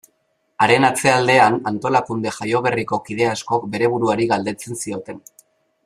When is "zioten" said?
4.85-5.23